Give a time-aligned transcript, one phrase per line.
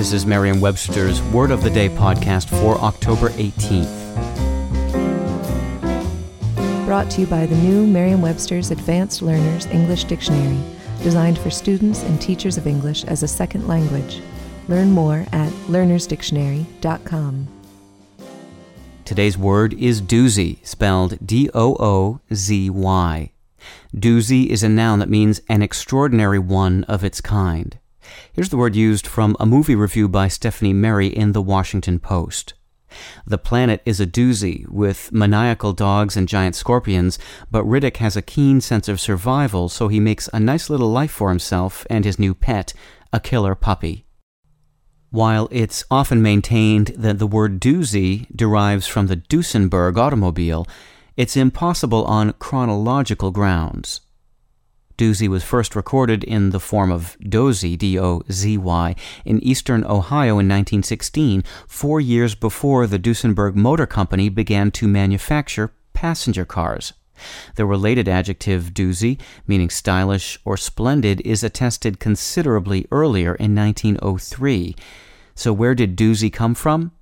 [0.00, 4.16] This is Merriam-Webster's Word of the Day podcast for October 18th.
[6.86, 10.58] Brought to you by the new Merriam-Webster's Advanced Learners English Dictionary,
[11.02, 14.22] designed for students and teachers of English as a second language.
[14.68, 17.48] Learn more at learnersdictionary.com.
[19.04, 23.32] Today's word is doozy, spelled D O O Z Y.
[23.94, 27.78] Doozy is a noun that means an extraordinary one of its kind.
[28.32, 32.54] Here's the word used from a movie review by Stephanie Merry in The Washington Post.
[33.26, 37.18] The planet is a doozy with maniacal dogs and giant scorpions,
[37.50, 41.12] but Riddick has a keen sense of survival, so he makes a nice little life
[41.12, 42.72] for himself and his new pet,
[43.12, 44.06] a killer puppy.
[45.10, 50.66] While it's often maintained that the word doozy derives from the Duesenberg automobile,
[51.16, 54.00] it's impossible on chronological grounds.
[55.00, 61.42] Doozy was first recorded in the form of dozy, D-O-Z-Y, in eastern Ohio in 1916,
[61.66, 66.92] four years before the Duesenberg Motor Company began to manufacture passenger cars.
[67.54, 74.76] The related adjective doozy, meaning stylish or splendid, is attested considerably earlier in 1903.
[75.34, 76.92] So where did doozy come from?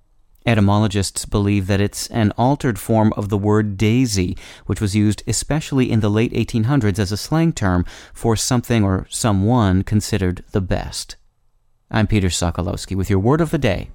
[0.46, 4.36] Etymologists believe that it's an altered form of the word daisy,
[4.66, 9.06] which was used especially in the late 1800s as a slang term for something or
[9.10, 11.16] someone considered the best.
[11.90, 13.90] I'm Peter Sokolowski with your word of the day.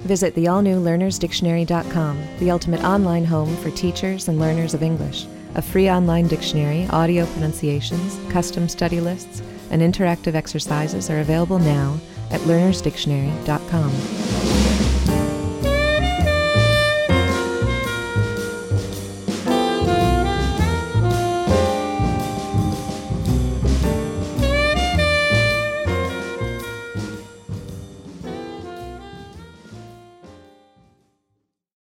[0.00, 5.26] Visit the all new learnersdictionary.com, the ultimate online home for teachers and learners of English.
[5.56, 11.98] A free online dictionary, audio pronunciations, custom study lists, and interactive exercises are available now
[12.30, 13.90] at learnersdictionary.com.